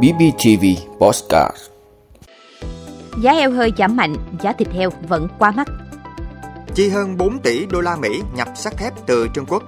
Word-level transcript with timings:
BBTV 0.00 0.64
Postcard 1.00 1.56
Giá 3.22 3.32
heo 3.32 3.50
hơi 3.50 3.72
giảm 3.78 3.96
mạnh, 3.96 4.16
giá 4.40 4.52
thịt 4.52 4.68
heo 4.72 4.90
vẫn 5.08 5.28
quá 5.38 5.50
mắc. 5.50 5.68
Chi 6.74 6.88
hơn 6.88 7.16
4 7.16 7.38
tỷ 7.38 7.66
đô 7.66 7.80
la 7.80 7.96
Mỹ 7.96 8.22
nhập 8.34 8.48
sắt 8.54 8.76
thép 8.76 8.92
từ 9.06 9.28
Trung 9.34 9.44
Quốc. 9.48 9.62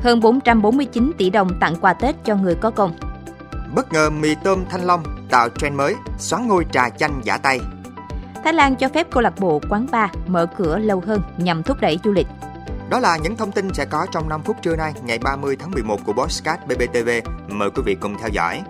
Hơn 0.00 0.20
449 0.20 1.12
tỷ 1.18 1.30
đồng 1.30 1.60
tặng 1.60 1.74
quà 1.80 1.92
Tết 1.92 2.14
cho 2.24 2.36
người 2.36 2.54
có 2.54 2.70
công. 2.70 2.92
Bất 3.74 3.92
ngờ 3.92 4.10
mì 4.10 4.34
tôm 4.34 4.64
Thanh 4.70 4.84
Long 4.84 5.02
tạo 5.30 5.48
trend 5.48 5.76
mới, 5.76 5.94
xoắn 6.18 6.48
ngôi 6.48 6.66
trà 6.72 6.88
chanh 6.88 7.20
giả 7.24 7.38
tay. 7.38 7.60
Thái 8.44 8.52
Lan 8.52 8.76
cho 8.76 8.88
phép 8.88 9.06
câu 9.10 9.22
lạc 9.22 9.40
bộ 9.40 9.60
quán 9.70 9.86
bar 9.92 10.10
mở 10.26 10.46
cửa 10.56 10.78
lâu 10.78 11.02
hơn 11.06 11.20
nhằm 11.36 11.62
thúc 11.62 11.76
đẩy 11.80 11.98
du 12.04 12.12
lịch. 12.12 12.26
Đó 12.90 13.00
là 13.00 13.16
những 13.22 13.36
thông 13.36 13.52
tin 13.52 13.74
sẽ 13.74 13.84
có 13.84 14.06
trong 14.12 14.28
5 14.28 14.42
phút 14.42 14.56
trưa 14.62 14.76
nay, 14.76 14.92
ngày 15.04 15.18
30 15.18 15.56
tháng 15.56 15.70
11 15.70 16.00
của 16.04 16.12
Bosscat 16.12 16.66
BBTV. 16.66 17.08
Mời 17.48 17.70
quý 17.70 17.82
vị 17.86 17.96
cùng 18.00 18.16
theo 18.20 18.28
dõi. 18.28 18.62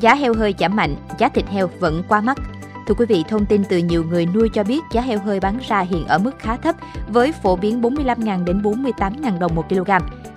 Giá 0.00 0.14
heo 0.14 0.34
hơi 0.34 0.54
giảm 0.58 0.76
mạnh, 0.76 0.96
giá 1.18 1.28
thịt 1.28 1.46
heo 1.48 1.70
vẫn 1.80 2.02
quá 2.08 2.20
mắc. 2.20 2.38
Thưa 2.88 2.94
quý 2.94 3.06
vị, 3.08 3.24
thông 3.28 3.46
tin 3.46 3.64
từ 3.64 3.78
nhiều 3.78 4.04
người 4.04 4.26
nuôi 4.26 4.48
cho 4.54 4.64
biết 4.64 4.80
giá 4.92 5.00
heo 5.00 5.18
hơi 5.18 5.40
bán 5.40 5.58
ra 5.68 5.80
hiện 5.80 6.06
ở 6.06 6.18
mức 6.18 6.30
khá 6.38 6.56
thấp 6.56 6.76
với 7.08 7.32
phổ 7.32 7.56
biến 7.56 7.82
45.000 7.82 8.44
đến 8.44 8.62
48.000 8.62 9.38
đồng 9.38 9.54
1 9.54 9.68
kg, 9.68 9.90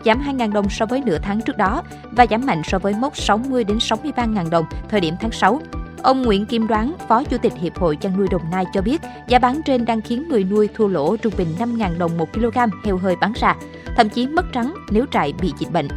giảm 0.06 0.22
2.000 0.22 0.52
đồng 0.52 0.70
so 0.70 0.86
với 0.86 1.02
nửa 1.06 1.18
tháng 1.22 1.42
trước 1.42 1.58
đó 1.58 1.84
và 2.12 2.26
giảm 2.30 2.46
mạnh 2.46 2.62
so 2.66 2.80
với 2.80 2.94
mốc 2.94 3.18
60 3.18 3.64
đến 3.64 3.78
63.000 3.78 4.50
đồng 4.50 4.66
thời 4.90 5.02
điểm 5.02 5.16
tháng 5.22 5.32
6. 5.32 5.62
Ông 6.04 6.22
Nguyễn 6.22 6.46
Kim 6.46 6.68
Đoán, 6.68 6.94
Phó 7.08 7.24
Chủ 7.24 7.38
tịch 7.38 7.54
Hiệp 7.62 7.78
hội 7.78 7.96
chăn 7.96 8.18
nuôi 8.18 8.28
Đồng 8.32 8.52
Nai 8.52 8.66
cho 8.74 8.82
biết, 8.82 9.02
giá 9.28 9.40
bán 9.40 9.62
trên 9.66 9.86
đang 9.86 10.02
khiến 10.02 10.28
người 10.30 10.44
nuôi 10.44 10.70
thua 10.76 10.88
lỗ 10.88 11.18
trung 11.18 11.34
bình 11.38 11.48
5.000 11.60 11.98
đồng 11.98 12.18
một 12.18 12.34
kg 12.34 12.58
heo 12.84 12.98
hơi 12.98 13.16
bán 13.16 13.34
ra, 13.36 13.56
thậm 13.98 14.10
chí 14.10 14.28
mất 14.28 14.46
trắng 14.54 14.76
nếu 14.90 15.06
trại 15.12 15.34
bị 15.42 15.54
dịch 15.58 15.72
bệnh. 15.72 15.88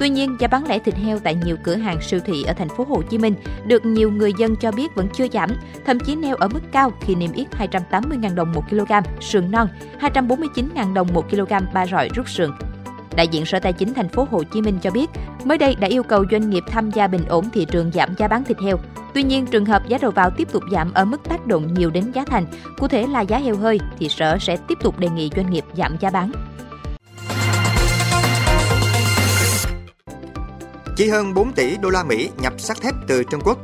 Tuy 0.00 0.08
nhiên, 0.08 0.36
giá 0.40 0.48
bán 0.48 0.66
lẻ 0.68 0.78
thịt 0.78 0.94
heo 0.94 1.18
tại 1.18 1.34
nhiều 1.34 1.56
cửa 1.62 1.74
hàng 1.74 2.00
siêu 2.02 2.20
thị 2.24 2.42
ở 2.42 2.52
thành 2.52 2.68
phố 2.68 2.84
Hồ 2.84 3.02
Chí 3.02 3.18
Minh 3.18 3.34
được 3.66 3.84
nhiều 3.84 4.10
người 4.10 4.32
dân 4.38 4.56
cho 4.56 4.72
biết 4.72 4.94
vẫn 4.94 5.08
chưa 5.12 5.26
giảm, 5.32 5.50
thậm 5.86 6.00
chí 6.00 6.16
neo 6.16 6.36
ở 6.36 6.48
mức 6.48 6.60
cao 6.72 6.92
khi 7.00 7.14
niêm 7.14 7.32
yết 7.32 7.46
280.000 7.58 8.34
đồng 8.34 8.52
một 8.52 8.62
kg 8.70 8.92
sườn 9.20 9.50
non, 9.50 9.68
249.000 10.00 10.94
đồng 10.94 11.08
một 11.14 11.30
kg 11.30 11.52
ba 11.74 11.86
rọi 11.86 12.08
rút 12.14 12.28
sườn. 12.28 12.50
Đại 13.16 13.28
diện 13.28 13.46
Sở 13.46 13.60
Tài 13.60 13.72
chính 13.72 13.94
thành 13.94 14.08
phố 14.08 14.26
Hồ 14.30 14.42
Chí 14.42 14.62
Minh 14.62 14.78
cho 14.82 14.90
biết, 14.90 15.10
mới 15.44 15.58
đây 15.58 15.74
đã 15.74 15.88
yêu 15.88 16.02
cầu 16.02 16.24
doanh 16.30 16.50
nghiệp 16.50 16.64
tham 16.66 16.90
gia 16.90 17.06
bình 17.06 17.24
ổn 17.28 17.44
thị 17.52 17.64
trường 17.64 17.90
giảm 17.92 18.14
giá 18.18 18.28
bán 18.28 18.44
thịt 18.44 18.56
heo. 18.64 18.76
Tuy 19.14 19.22
nhiên, 19.22 19.46
trường 19.46 19.64
hợp 19.64 19.88
giá 19.88 19.98
đầu 19.98 20.10
vào 20.10 20.30
tiếp 20.30 20.48
tục 20.52 20.62
giảm 20.72 20.92
ở 20.94 21.04
mức 21.04 21.20
tác 21.28 21.46
động 21.46 21.74
nhiều 21.74 21.90
đến 21.90 22.12
giá 22.14 22.24
thành, 22.24 22.46
cụ 22.78 22.88
thể 22.88 23.06
là 23.06 23.20
giá 23.20 23.38
heo 23.38 23.56
hơi, 23.56 23.78
thì 23.98 24.08
Sở 24.08 24.38
sẽ 24.40 24.56
tiếp 24.68 24.78
tục 24.82 24.98
đề 24.98 25.08
nghị 25.08 25.30
doanh 25.36 25.50
nghiệp 25.50 25.64
giảm 25.76 25.96
giá 26.00 26.10
bán. 26.10 26.32
Chỉ 30.96 31.08
hơn 31.08 31.34
4 31.34 31.52
tỷ 31.52 31.76
đô 31.76 31.90
la 31.90 32.04
Mỹ 32.04 32.30
nhập 32.38 32.52
sắt 32.58 32.80
thép 32.80 32.94
từ 33.06 33.24
Trung 33.30 33.40
Quốc. 33.44 33.58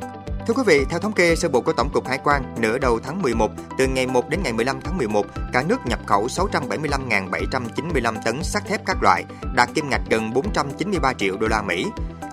Thưa 0.47 0.55
quý 0.55 0.63
vị, 0.67 0.85
theo 0.91 0.99
thống 0.99 1.13
kê 1.13 1.37
sơ 1.37 1.49
bộ 1.49 1.61
của 1.61 1.73
Tổng 1.73 1.89
cục 1.93 2.09
Hải 2.09 2.19
quan, 2.25 2.55
nửa 2.59 2.79
đầu 2.79 3.01
tháng 3.01 3.23
11, 3.23 3.51
từ 3.79 3.87
ngày 3.87 4.07
1 4.07 4.29
đến 4.29 4.41
ngày 4.43 4.53
15 4.53 4.81
tháng 4.81 4.99
11, 4.99 5.27
cả 5.53 5.65
nước 5.69 5.87
nhập 5.87 5.99
khẩu 6.07 6.27
675.795 6.27 8.15
tấn 8.25 8.43
sắt 8.43 8.67
thép 8.67 8.87
các 8.87 8.97
loại, 9.03 9.25
đạt 9.55 9.69
kim 9.75 9.91
ngạch 9.91 10.01
gần 10.11 10.33
493 10.35 11.13
triệu 11.13 11.37
đô 11.37 11.47
la 11.47 11.63
Mỹ. 11.63 11.87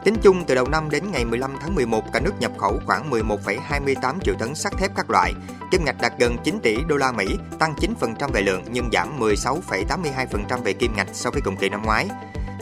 Tính 0.04 0.16
chung 0.22 0.44
từ 0.48 0.56
đầu 0.56 0.68
năm 0.68 0.90
đến 0.90 1.04
ngày 1.12 1.26
15 1.26 1.52
tháng 1.62 1.76
11, 1.76 2.04
cả 2.14 2.20
nước 2.20 2.32
nhập 2.40 2.52
khẩu 2.58 2.80
khoảng 2.86 3.12
11,28 3.12 4.20
triệu 4.20 4.36
tấn 4.40 4.56
sắt 4.56 4.74
thép 4.78 4.96
các 4.96 5.10
loại, 5.10 5.34
kim 5.72 5.86
ngạch 5.86 6.02
đạt 6.02 6.14
gần 6.20 6.38
9 6.44 6.60
tỷ 6.64 6.78
đô 6.88 6.98
la 6.98 7.12
Mỹ, 7.12 7.38
tăng 7.60 7.74
9% 7.76 8.32
về 8.34 8.42
lượng 8.42 8.64
nhưng 8.72 8.90
giảm 8.94 9.20
16,82% 9.20 10.62
về 10.64 10.74
kim 10.74 10.96
ngạch 10.96 11.10
so 11.14 11.32
với 11.32 11.42
cùng 11.42 11.58
kỳ 11.58 11.70
năm 11.70 11.82
ngoái. 11.86 12.10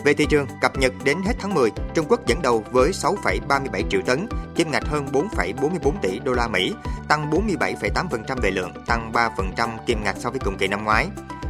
Về 0.03 0.13
thị 0.13 0.25
trường, 0.29 0.47
cập 0.61 0.77
nhật 0.77 0.93
đến 1.03 1.17
hết 1.25 1.33
tháng 1.39 1.53
10, 1.53 1.69
Trung 1.93 2.05
Quốc 2.09 2.27
dẫn 2.27 2.41
đầu 2.41 2.63
với 2.71 2.91
6,37 2.91 3.89
triệu 3.89 4.01
tấn, 4.01 4.27
kim 4.55 4.71
ngạch 4.71 4.87
hơn 4.87 5.07
4,44 5.11 5.93
tỷ 6.01 6.19
đô 6.19 6.33
la 6.33 6.47
Mỹ, 6.47 6.73
tăng 7.07 7.31
47,8% 7.31 8.41
về 8.41 8.51
lượng, 8.51 8.71
tăng 8.85 9.11
3% 9.11 9.69
kim 9.85 10.03
ngạch 10.03 10.15
so 10.19 10.29
với 10.29 10.39
cùng 10.39 10.57
kỳ 10.57 10.67
năm 10.67 10.83
ngoái. 10.83 11.07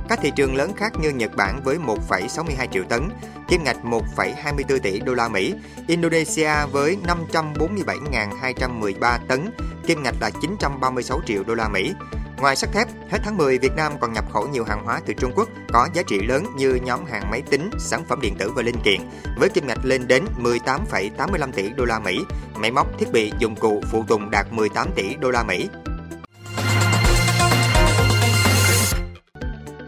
Các 0.09 0.19
thị 0.21 0.31
trường 0.35 0.55
lớn 0.55 0.73
khác 0.77 0.93
như 1.01 1.09
Nhật 1.09 1.35
Bản 1.35 1.61
với 1.63 1.77
1,62 1.77 2.67
triệu 2.71 2.83
tấn, 2.83 3.09
kim 3.47 3.63
ngạch 3.63 3.77
1,24 3.83 4.79
tỷ 4.79 4.99
đô 4.99 5.13
la 5.13 5.27
Mỹ, 5.27 5.53
Indonesia 5.87 6.51
với 6.71 6.97
547.213 7.33 9.19
tấn, 9.27 9.49
kim 9.87 10.03
ngạch 10.03 10.15
là 10.21 10.29
936 10.41 11.21
triệu 11.25 11.43
đô 11.43 11.55
la 11.55 11.69
Mỹ. 11.69 11.93
Ngoài 12.41 12.55
sắt 12.55 12.71
thép, 12.71 12.87
hết 13.09 13.19
tháng 13.23 13.37
10, 13.37 13.57
Việt 13.57 13.75
Nam 13.75 13.93
còn 13.99 14.13
nhập 14.13 14.25
khẩu 14.33 14.47
nhiều 14.47 14.63
hàng 14.63 14.85
hóa 14.85 15.01
từ 15.05 15.13
Trung 15.13 15.31
Quốc 15.35 15.49
có 15.73 15.87
giá 15.93 16.01
trị 16.07 16.21
lớn 16.21 16.45
như 16.55 16.79
nhóm 16.83 17.05
hàng 17.05 17.31
máy 17.31 17.41
tính, 17.41 17.69
sản 17.79 18.03
phẩm 18.07 18.21
điện 18.21 18.35
tử 18.39 18.51
và 18.55 18.61
linh 18.61 18.81
kiện, 18.83 19.01
với 19.37 19.49
kim 19.49 19.67
ngạch 19.67 19.85
lên 19.85 20.07
đến 20.07 20.25
18,85 20.43 21.51
tỷ 21.51 21.69
đô 21.69 21.85
la 21.85 21.99
Mỹ, 21.99 22.19
máy 22.55 22.71
móc, 22.71 22.99
thiết 22.99 23.11
bị, 23.11 23.31
dụng 23.39 23.55
cụ, 23.55 23.81
phụ 23.91 24.03
tùng 24.07 24.31
đạt 24.31 24.45
18 24.51 24.87
tỷ 24.95 25.15
đô 25.15 25.31
la 25.31 25.43
Mỹ. 25.43 25.69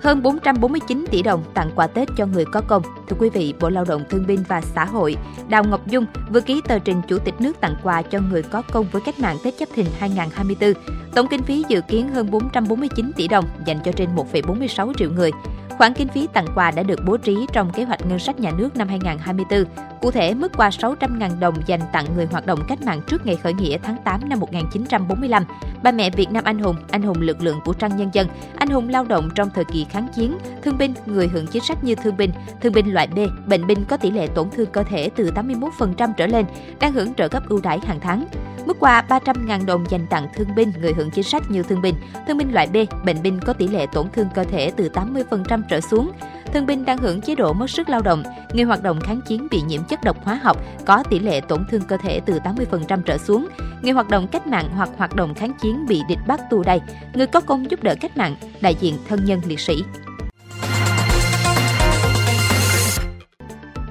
Hơn 0.04 0.24
449 0.24 1.06
tỷ 1.12 1.22
đồng 1.22 1.44
tặng 1.54 1.72
quà 1.76 1.88
Tết 1.88 2.10
cho 2.18 2.26
người 2.26 2.46
có 2.46 2.62
công. 2.68 2.84
Thưa 3.08 3.16
quý 3.20 3.30
vị, 3.30 3.54
Bộ 3.60 3.70
Lao 3.70 3.86
động 3.86 4.04
Thương 4.10 4.28
binh 4.28 4.44
và 4.48 4.62
Xã 4.62 4.86
hội, 4.86 5.16
Đào 5.50 5.64
Ngọc 5.64 5.88
Dung 5.88 6.06
vừa 6.30 6.42
ký 6.42 6.62
tờ 6.68 6.80
trình 6.80 7.02
Chủ 7.08 7.18
tịch 7.20 7.34
nước 7.42 7.62
tặng 7.62 7.76
quà 7.84 8.02
cho 8.02 8.20
người 8.20 8.44
có 8.44 8.62
công 8.72 8.86
với 8.92 9.02
cách 9.06 9.20
mạng 9.20 9.38
Tết 9.44 9.58
Chấp 9.58 9.70
Thìn 9.76 9.86
2024. 10.00 10.74
Tổng 11.16 11.28
kinh 11.28 11.44
phí 11.44 11.64
dự 11.70 11.82
kiến 11.82 12.10
hơn 12.10 12.32
449 12.32 13.12
tỷ 13.16 13.28
đồng 13.28 13.46
dành 13.66 13.80
cho 13.86 13.92
trên 13.92 14.10
1,46 14.16 14.94
triệu 14.94 15.12
người. 15.12 15.32
Khoản 15.78 15.94
kinh 15.94 16.08
phí 16.08 16.28
tặng 16.34 16.46
quà 16.56 16.72
đã 16.72 16.84
được 16.84 17.00
bố 17.06 17.18
trí 17.18 17.48
trong 17.54 17.72
kế 17.72 17.84
hoạch 17.84 18.06
ngân 18.06 18.20
sách 18.20 18.40
nhà 18.40 18.52
nước 18.58 18.76
năm 18.76 18.88
2024. 18.88 19.66
Cụ 20.02 20.12
thể, 20.12 20.34
mức 20.34 20.52
quà 20.58 20.70
600.000 20.70 21.40
đồng 21.40 21.56
dành 21.66 21.80
tặng 21.94 22.06
người 22.16 22.26
hoạt 22.26 22.46
động 22.46 22.60
cách 22.68 22.82
mạng 22.82 23.02
trước 23.08 23.26
ngày 23.26 23.36
khởi 23.36 23.54
nghĩa 23.54 23.78
tháng 23.84 23.98
8 24.04 24.30
năm 24.30 24.40
1945, 24.40 25.44
bà 25.84 25.92
mẹ 25.92 26.10
Việt 26.10 26.32
Nam 26.32 26.44
anh 26.44 26.60
hùng, 26.60 26.76
anh 26.92 27.02
hùng 27.02 27.22
lực 27.22 27.42
lượng 27.42 27.60
vũ 27.66 27.74
trang 27.74 27.98
nhân 27.98 28.10
dân, 28.14 28.28
anh 28.56 28.70
hùng 28.70 28.90
lao 28.90 29.04
động 29.04 29.30
trong 29.36 29.50
thời 29.56 29.66
kỳ 29.66 29.86
kháng 29.90 30.08
chiến, 30.16 30.38
thương 30.64 30.78
binh, 30.78 30.94
người 31.06 31.28
hưởng 31.28 31.48
chính 31.48 31.64
sách 31.64 31.84
như 31.84 31.96
thương 31.96 32.18
binh, 32.18 32.32
thương 32.62 32.74
binh 32.74 32.94
loại 32.94 33.08
B, 33.08 33.20
bệnh 33.48 33.68
binh 33.68 33.86
có 33.86 33.98
tỷ 33.98 34.12
lệ 34.12 34.28
tổn 34.28 34.50
thương 34.50 34.72
cơ 34.72 34.84
thể 34.84 35.10
từ 35.16 35.32
81% 35.36 36.14
trở 36.18 36.28
lên, 36.28 36.46
đang 36.80 36.94
hưởng 36.94 37.14
trợ 37.14 37.28
cấp 37.28 37.44
ưu 37.50 37.60
đãi 37.64 37.80
hàng 37.80 38.00
tháng. 38.00 38.26
Mức 38.66 38.78
quà 38.80 39.06
300.000 39.10 39.66
đồng 39.66 39.86
dành 39.90 40.08
tặng 40.08 40.28
thương 40.36 40.56
binh, 40.56 40.72
người 40.82 40.94
hưởng 40.94 41.12
chính 41.12 41.24
sách 41.24 41.44
như 41.50 41.64
thương 41.64 41.82
binh, 41.82 41.96
thương 42.28 42.38
binh 42.38 42.54
loại 42.54 42.68
B, 42.68 42.76
bệnh 43.06 43.22
binh 43.22 43.40
có 43.40 43.54
tỷ 43.54 43.68
lệ 43.68 43.86
tổn 43.94 44.10
thương 44.14 44.28
cơ 44.36 44.44
thể 44.44 44.72
từ 44.78 44.90
80% 44.94 45.62
trở 45.70 45.82
xuống, 45.82 46.12
thương 46.54 46.66
binh 46.66 46.86
đang 46.86 46.98
hưởng 46.98 47.22
chế 47.22 47.36
độ 47.36 47.54
mất 47.54 47.70
sức 47.70 47.90
lao 47.90 48.02
động, 48.02 48.24
người 48.54 48.64
hoạt 48.64 48.84
động 48.84 49.02
kháng 49.02 49.22
chiến 49.28 49.48
bị 49.52 49.62
nhiễm 49.62 49.84
chất 49.84 50.00
độc 50.04 50.24
hóa 50.24 50.40
học 50.44 50.58
có 50.86 51.04
tỷ 51.10 51.20
lệ 51.20 51.42
tổn 51.42 51.66
thương 51.72 51.82
cơ 51.82 51.98
thể 51.98 52.20
từ 52.26 52.40
80% 52.40 53.02
trở 53.02 53.18
xuống, 53.18 53.48
người 53.82 53.92
hoạt 53.92 54.10
động 54.10 54.28
cách 54.28 54.48
mạng 54.48 54.70
hoặc 54.76 54.90
hoạt 54.98 55.16
động 55.16 55.34
kháng 55.34 55.54
chiến 55.62 55.86
bị 55.88 56.02
địch 56.10 56.20
bắt 56.28 56.42
tù 56.50 56.64
đầy, 56.64 56.82
người 57.14 57.28
có 57.28 57.42
công 57.42 57.72
giúp 57.72 57.84
đỡ 57.84 57.96
cách 58.02 58.18
mạng, 58.18 58.36
đại 58.62 58.76
diện 58.80 58.98
thân 59.08 59.26
nhân 59.26 59.42
liệt 59.46 59.60
sĩ. 59.60 59.84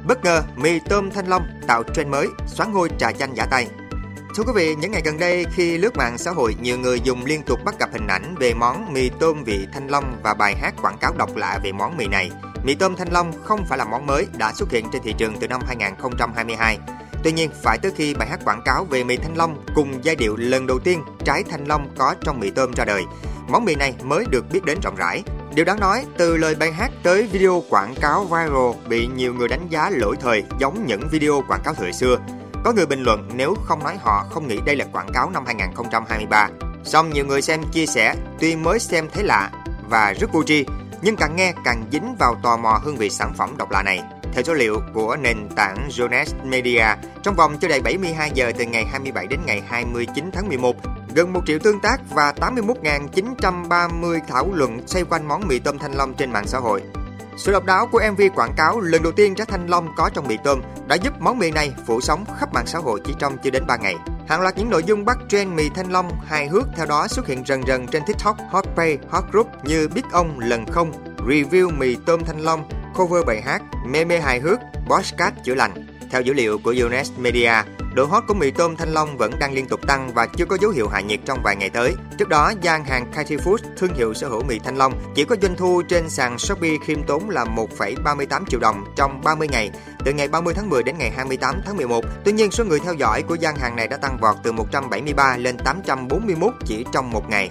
Bất 0.06 0.25
ngờ, 0.25 0.43
mì 0.56 0.78
tôm 0.89 1.10
Thanh 1.10 1.27
Long 1.27 1.43
tạo 1.66 1.83
trend 1.94 2.09
mới, 2.09 2.27
xoán 2.47 2.72
ngôi 2.72 2.89
trà 2.99 3.12
chanh 3.12 3.37
giả 3.37 3.47
tay. 3.50 3.66
Thưa 4.37 4.43
quý 4.43 4.53
vị, 4.54 4.75
những 4.75 4.91
ngày 4.91 5.03
gần 5.04 5.19
đây 5.19 5.47
khi 5.53 5.78
lướt 5.78 5.97
mạng 5.97 6.19
xã 6.19 6.31
hội, 6.31 6.56
nhiều 6.60 6.78
người 6.78 7.00
dùng 7.00 7.25
liên 7.25 7.43
tục 7.43 7.60
bắt 7.65 7.78
gặp 7.78 7.91
hình 7.93 8.06
ảnh 8.06 8.34
về 8.38 8.54
món 8.54 8.93
mì 8.93 9.09
tôm 9.09 9.44
vị 9.44 9.66
Thanh 9.72 9.88
Long 9.88 10.20
và 10.22 10.34
bài 10.34 10.56
hát 10.56 10.75
quảng 10.82 10.98
cáo 11.00 11.12
độc 11.19 11.37
lạ 11.37 11.60
về 11.65 11.72
món 11.72 11.97
mì 11.97 12.06
này. 12.06 12.31
Mì 12.65 12.75
tôm 12.75 12.97
Thanh 12.97 13.12
Long 13.12 13.32
không 13.44 13.65
phải 13.69 13.78
là 13.78 13.84
món 13.84 14.06
mới 14.06 14.26
đã 14.38 14.53
xuất 14.53 14.71
hiện 14.71 14.87
trên 14.92 15.03
thị 15.03 15.15
trường 15.19 15.34
từ 15.41 15.48
năm 15.48 15.60
2022. 15.66 16.78
Tuy 17.25 17.32
nhiên, 17.32 17.50
phải 17.62 17.78
tới 17.78 17.92
khi 17.97 18.15
bài 18.15 18.28
hát 18.28 18.41
quảng 18.44 18.62
cáo 18.65 18.84
về 18.84 19.04
mì 19.04 19.16
Thanh 19.16 19.37
Long 19.37 19.65
cùng 19.75 20.04
giai 20.04 20.16
điệu 20.16 20.37
lần 20.37 20.66
đầu 20.66 20.78
tiên 20.78 21.03
trái 21.25 21.44
Thanh 21.50 21.65
Long 21.65 21.88
có 21.98 22.15
trong 22.21 22.41
mì 22.41 22.50
tôm 22.50 22.72
ra 22.76 22.84
đời, 22.84 23.03
món 23.48 23.65
mì 23.65 23.75
này 23.75 23.94
mới 24.03 24.25
được 24.31 24.44
biết 24.53 24.65
đến 24.65 24.78
rộng 24.82 24.97
rãi. 24.97 25.22
Điều 25.54 25.65
đáng 25.65 25.81
nói, 25.81 26.04
từ 26.16 26.37
lời 26.37 26.54
bài 26.54 26.72
hát 26.72 26.91
tới 27.03 27.28
video 27.32 27.62
quảng 27.69 27.94
cáo 28.00 28.25
viral 28.25 28.88
bị 28.88 29.06
nhiều 29.06 29.34
người 29.34 29.48
đánh 29.48 29.66
giá 29.71 29.91
lỗi 29.91 30.16
thời 30.21 30.44
giống 30.60 30.87
những 30.87 31.09
video 31.10 31.42
quảng 31.48 31.60
cáo 31.65 31.75
thời 31.75 31.92
xưa. 31.92 32.19
Có 32.65 32.73
người 32.73 32.87
bình 32.87 33.03
luận 33.03 33.28
nếu 33.34 33.54
không 33.65 33.84
nói 33.84 33.97
họ 34.03 34.27
không 34.31 34.48
nghĩ 34.48 34.60
đây 34.65 34.77
là 34.77 34.84
quảng 34.92 35.13
cáo 35.15 35.31
năm 35.31 35.47
2023. 35.47 36.48
Song 36.84 37.10
nhiều 37.10 37.27
người 37.27 37.42
xem 37.42 37.60
chia 37.72 37.86
sẻ 37.86 38.15
tuy 38.41 38.57
mới 38.57 38.78
xem 38.78 39.09
thấy 39.15 39.25
lạ 39.25 39.51
và 39.91 40.15
rất 40.21 40.33
vô 40.33 40.42
tri, 40.42 40.65
nhưng 41.03 41.16
càng 41.16 41.36
nghe 41.36 41.53
càng 41.65 41.84
dính 41.92 42.16
vào 42.19 42.34
tò 42.42 42.57
mò 42.57 42.81
hương 42.84 42.97
vị 42.97 43.10
sản 43.10 43.33
phẩm 43.34 43.54
độc 43.57 43.71
lạ 43.71 43.83
này. 43.83 44.03
Theo 44.33 44.42
số 44.42 44.54
liệu 44.54 44.81
của 44.95 45.16
nền 45.16 45.48
tảng 45.57 45.89
Jones 45.89 46.27
Media, 46.45 46.84
trong 47.22 47.34
vòng 47.34 47.59
chưa 47.60 47.69
đầy 47.69 47.81
72 47.81 48.31
giờ 48.34 48.53
từ 48.59 48.65
ngày 48.65 48.84
27 48.84 49.27
đến 49.27 49.41
ngày 49.47 49.63
29 49.69 50.31
tháng 50.33 50.48
11, 50.48 50.77
gần 51.15 51.33
1 51.33 51.41
triệu 51.47 51.59
tương 51.59 51.81
tác 51.81 52.01
và 52.10 52.33
81.930 52.41 54.21
thảo 54.28 54.51
luận 54.53 54.81
xoay 54.86 55.04
quanh 55.04 55.28
món 55.28 55.48
mì 55.48 55.59
tôm 55.59 55.78
thanh 55.78 55.92
long 55.92 56.15
trên 56.15 56.33
mạng 56.33 56.47
xã 56.47 56.59
hội. 56.59 56.83
Sự 57.37 57.53
độc 57.53 57.65
đáo 57.65 57.87
của 57.87 58.03
MV 58.13 58.23
quảng 58.34 58.55
cáo 58.57 58.81
lần 58.81 59.03
đầu 59.03 59.13
tiên 59.13 59.34
trái 59.34 59.47
thanh 59.47 59.67
long 59.67 59.89
có 59.97 60.11
trong 60.15 60.29
mì 60.29 60.37
tôm 60.45 60.61
đã 60.89 60.95
giúp 60.95 61.13
món 61.21 61.39
mì 61.39 61.51
này 61.51 61.73
phủ 61.87 62.01
sóng 62.01 62.25
khắp 62.39 62.55
mạng 62.55 62.67
xã 62.67 62.79
hội 62.79 63.01
chỉ 63.05 63.15
trong 63.19 63.39
chưa 63.39 63.51
đến 63.51 63.67
3 63.67 63.77
ngày. 63.77 63.97
Hàng 64.29 64.41
loạt 64.41 64.59
những 64.59 64.71
nội 64.71 64.83
dung 64.87 65.05
bắt 65.05 65.19
trend 65.29 65.53
mì 65.53 65.69
thanh 65.69 65.93
long 65.93 66.11
hài 66.27 66.49
hước 66.49 66.67
theo 66.77 66.87
đó 66.87 67.09
xuất 67.09 67.27
hiện 67.27 67.45
rần 67.47 67.63
rần 67.67 67.87
trên 67.87 68.03
TikTok, 68.07 68.37
Hotpay, 68.51 68.99
Hot 69.11 69.25
Group 69.33 69.49
như 69.65 69.89
biết 69.89 70.03
ông 70.13 70.39
lần 70.41 70.67
không, 70.67 70.93
review 71.27 71.79
mì 71.79 71.97
tôm 72.07 72.25
thanh 72.25 72.41
long, 72.41 72.69
cover 72.97 73.25
bài 73.27 73.43
hát, 73.43 73.63
meme 73.87 74.21
hài 74.21 74.41
hước, 74.41 74.59
podcast 74.87 75.34
chữa 75.45 75.55
lành. 75.55 75.87
Theo 76.11 76.23
dữ 76.23 76.33
liệu 76.33 76.59
của 76.59 76.75
Unes 76.84 77.11
Media, 77.19 77.53
Độ 77.94 78.04
hot 78.04 78.24
của 78.28 78.34
mì 78.34 78.50
tôm 78.50 78.77
Thanh 78.77 78.92
Long 78.92 79.16
vẫn 79.16 79.33
đang 79.39 79.53
liên 79.53 79.66
tục 79.66 79.80
tăng 79.86 80.15
và 80.15 80.27
chưa 80.27 80.44
có 80.44 80.56
dấu 80.60 80.71
hiệu 80.71 80.89
hạ 80.89 81.00
nhiệt 81.00 81.21
trong 81.24 81.39
vài 81.44 81.56
ngày 81.56 81.71
tới. 81.71 81.94
Trước 82.18 82.28
đó, 82.28 82.53
gian 82.60 82.84
hàng 82.84 83.12
Katy 83.12 83.36
Food, 83.36 83.59
thương 83.77 83.94
hiệu 83.94 84.15
sở 84.15 84.28
hữu 84.28 84.42
mì 84.42 84.59
Thanh 84.59 84.77
Long, 84.77 84.92
chỉ 85.15 85.24
có 85.24 85.36
doanh 85.42 85.56
thu 85.56 85.83
trên 85.89 86.09
sàn 86.09 86.39
Shopee 86.39 86.71
khiêm 86.86 87.03
tốn 87.03 87.30
là 87.30 87.44
1,38 87.44 88.44
triệu 88.48 88.60
đồng 88.60 88.84
trong 88.97 89.21
30 89.24 89.48
ngày, 89.48 89.71
từ 90.04 90.12
ngày 90.12 90.28
30 90.28 90.54
tháng 90.54 90.71
10 90.71 90.83
đến 90.83 90.98
ngày 90.98 91.10
28 91.10 91.60
tháng 91.66 91.77
11. 91.77 92.04
Tuy 92.24 92.33
nhiên, 92.33 92.50
số 92.50 92.65
người 92.65 92.80
theo 92.80 92.94
dõi 92.94 93.22
của 93.22 93.34
gian 93.34 93.56
hàng 93.56 93.77
này 93.77 93.89
đã 93.89 93.97
tăng 93.97 94.18
vọt 94.21 94.36
từ 94.42 94.53
173 94.53 95.36
lên 95.36 95.56
841 95.65 96.53
chỉ 96.65 96.84
trong 96.92 97.10
một 97.10 97.28
ngày. 97.28 97.50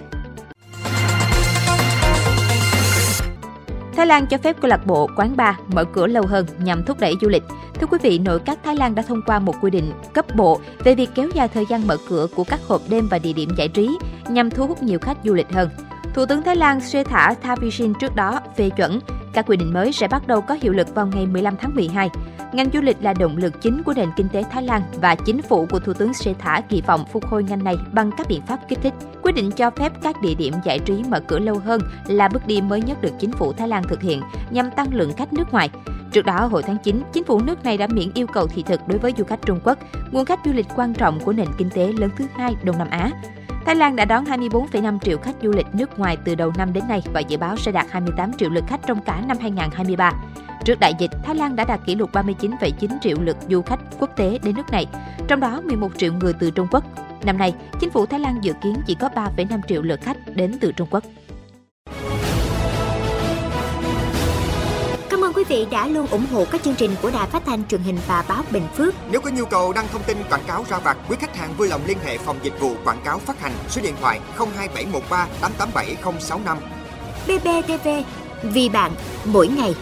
Thái 4.02 4.06
Lan 4.06 4.26
cho 4.26 4.38
phép 4.38 4.56
câu 4.60 4.68
lạc 4.68 4.86
bộ, 4.86 5.08
quán 5.16 5.36
bar 5.36 5.54
mở 5.68 5.84
cửa 5.84 6.06
lâu 6.06 6.26
hơn 6.26 6.46
nhằm 6.58 6.84
thúc 6.84 7.00
đẩy 7.00 7.14
du 7.20 7.28
lịch. 7.28 7.42
Thưa 7.74 7.86
quý 7.86 7.98
vị, 8.02 8.18
nội 8.18 8.38
các 8.38 8.58
Thái 8.64 8.76
Lan 8.76 8.94
đã 8.94 9.02
thông 9.02 9.22
qua 9.26 9.38
một 9.38 9.54
quy 9.60 9.70
định 9.70 9.92
cấp 10.14 10.26
bộ 10.36 10.60
về 10.84 10.94
việc 10.94 11.10
kéo 11.14 11.28
dài 11.34 11.48
thời 11.48 11.66
gian 11.66 11.86
mở 11.86 11.96
cửa 12.08 12.26
của 12.36 12.44
các 12.44 12.60
hộp 12.68 12.82
đêm 12.88 13.08
và 13.10 13.18
địa 13.18 13.32
điểm 13.32 13.50
giải 13.56 13.68
trí 13.68 13.98
nhằm 14.28 14.50
thu 14.50 14.66
hút 14.66 14.82
nhiều 14.82 14.98
khách 14.98 15.16
du 15.24 15.34
lịch 15.34 15.52
hơn. 15.52 15.68
Thủ 16.14 16.26
tướng 16.26 16.42
Thái 16.42 16.56
Lan 16.56 16.80
Srettha 16.80 17.34
Thavisin 17.42 17.92
trước 18.00 18.16
đó 18.16 18.40
phê 18.56 18.70
chuẩn 18.70 19.00
các 19.32 19.46
quy 19.46 19.56
định 19.56 19.72
mới 19.72 19.92
sẽ 19.92 20.08
bắt 20.08 20.26
đầu 20.26 20.40
có 20.40 20.56
hiệu 20.62 20.72
lực 20.72 20.94
vào 20.94 21.06
ngày 21.06 21.26
15 21.26 21.56
tháng 21.56 21.74
12. 21.74 22.10
Ngành 22.52 22.70
du 22.72 22.80
lịch 22.80 22.96
là 23.00 23.14
động 23.14 23.36
lực 23.36 23.60
chính 23.60 23.82
của 23.82 23.92
nền 23.96 24.08
kinh 24.16 24.28
tế 24.28 24.44
Thái 24.50 24.62
Lan 24.62 24.82
và 25.00 25.14
chính 25.14 25.42
phủ 25.42 25.66
của 25.70 25.78
Thủ 25.78 25.92
tướng 25.92 26.14
Srettha 26.14 26.60
kỳ 26.68 26.80
vọng 26.80 27.04
phục 27.12 27.26
hồi 27.26 27.44
ngành 27.44 27.64
này 27.64 27.76
bằng 27.92 28.10
các 28.16 28.28
biện 28.28 28.42
pháp 28.46 28.60
kích 28.68 28.78
thích. 28.82 28.94
Quyết 29.22 29.32
định 29.32 29.50
cho 29.50 29.70
phép 29.70 29.92
các 30.02 30.20
địa 30.22 30.34
điểm 30.34 30.54
giải 30.64 30.78
trí 30.78 31.02
mở 31.08 31.20
cửa 31.20 31.38
lâu 31.38 31.58
hơn 31.58 31.80
là 32.06 32.28
bước 32.28 32.46
đi 32.46 32.60
mới 32.60 32.82
nhất 32.82 33.02
được 33.02 33.12
chính 33.18 33.32
phủ 33.32 33.52
Thái 33.52 33.68
Lan 33.68 33.82
thực 33.88 34.02
hiện 34.02 34.22
nhằm 34.50 34.70
tăng 34.70 34.94
lượng 34.94 35.12
khách 35.16 35.32
nước 35.32 35.52
ngoài. 35.52 35.70
Trước 36.12 36.24
đó, 36.24 36.46
hồi 36.46 36.62
tháng 36.62 36.76
9, 36.82 37.02
chính 37.12 37.24
phủ 37.24 37.40
nước 37.40 37.64
này 37.64 37.78
đã 37.78 37.86
miễn 37.86 38.10
yêu 38.14 38.26
cầu 38.26 38.46
thị 38.46 38.62
thực 38.62 38.88
đối 38.88 38.98
với 38.98 39.12
du 39.18 39.24
khách 39.24 39.42
Trung 39.46 39.60
Quốc, 39.64 39.78
nguồn 40.10 40.24
khách 40.24 40.40
du 40.44 40.52
lịch 40.52 40.66
quan 40.76 40.94
trọng 40.94 41.20
của 41.20 41.32
nền 41.32 41.48
kinh 41.58 41.70
tế 41.70 41.92
lớn 41.92 42.10
thứ 42.16 42.26
hai 42.36 42.54
Đông 42.62 42.78
Nam 42.78 42.88
Á. 42.90 43.10
Thái 43.66 43.74
Lan 43.74 43.96
đã 43.96 44.04
đón 44.04 44.24
24,5 44.24 44.98
triệu 44.98 45.18
khách 45.18 45.34
du 45.42 45.50
lịch 45.52 45.66
nước 45.72 45.98
ngoài 45.98 46.16
từ 46.24 46.34
đầu 46.34 46.52
năm 46.58 46.72
đến 46.72 46.84
nay 46.88 47.02
và 47.12 47.20
dự 47.20 47.38
báo 47.38 47.56
sẽ 47.56 47.72
đạt 47.72 47.86
28 47.90 48.32
triệu 48.32 48.50
lượt 48.50 48.64
khách 48.68 48.80
trong 48.86 49.02
cả 49.02 49.22
năm 49.26 49.36
2023. 49.40 50.12
Trước 50.64 50.80
đại 50.80 50.94
dịch, 50.98 51.10
Thái 51.22 51.34
Lan 51.34 51.56
đã 51.56 51.64
đạt 51.64 51.80
kỷ 51.86 51.94
lục 51.94 52.12
39,9 52.12 52.98
triệu 53.02 53.16
lượt 53.20 53.36
du 53.48 53.62
khách 53.62 53.80
quốc 53.98 54.10
tế 54.16 54.38
đến 54.42 54.54
nước 54.56 54.70
này, 54.70 54.86
trong 55.28 55.40
đó 55.40 55.60
11 55.64 55.88
triệu 55.98 56.12
người 56.12 56.32
từ 56.38 56.50
Trung 56.50 56.68
Quốc. 56.70 56.84
Năm 57.24 57.38
nay, 57.38 57.54
chính 57.80 57.90
phủ 57.90 58.06
Thái 58.06 58.20
Lan 58.20 58.38
dự 58.42 58.52
kiến 58.62 58.74
chỉ 58.86 58.96
có 59.00 59.08
3,5 59.08 59.60
triệu 59.68 59.82
lượt 59.82 60.00
khách 60.02 60.16
đến 60.34 60.58
từ 60.60 60.72
Trung 60.72 60.88
Quốc. 60.90 61.04
Cảm 65.10 65.24
ơn 65.24 65.32
quý 65.32 65.44
vị 65.48 65.66
đã 65.70 65.88
luôn 65.88 66.06
ủng 66.06 66.26
hộ 66.32 66.44
các 66.52 66.62
chương 66.62 66.74
trình 66.74 66.90
của 67.02 67.10
Đài 67.10 67.26
Phát 67.26 67.42
thanh 67.46 67.64
truyền 67.68 67.80
hình 67.80 67.98
và 68.06 68.24
báo 68.28 68.42
Bình 68.50 68.66
Phước. 68.76 68.94
Nếu 69.10 69.20
có 69.20 69.30
nhu 69.30 69.44
cầu 69.44 69.72
đăng 69.72 69.88
thông 69.92 70.02
tin 70.02 70.16
quảng 70.30 70.44
cáo 70.46 70.64
ra 70.68 70.78
vặt, 70.78 70.96
quý 71.08 71.16
khách 71.20 71.36
hàng 71.36 71.54
vui 71.56 71.68
lòng 71.68 71.80
liên 71.86 71.98
hệ 72.04 72.18
phòng 72.18 72.36
dịch 72.42 72.60
vụ 72.60 72.74
quảng 72.84 73.00
cáo 73.04 73.18
phát 73.18 73.40
hành 73.40 73.52
số 73.68 73.82
điện 73.82 73.94
thoại 74.00 74.20
02713 74.36 75.26
887065. 75.40 76.58
BBTV, 77.26 77.88
vì 78.42 78.68
bạn, 78.68 78.92
mỗi 79.24 79.48
ngày. 79.48 79.74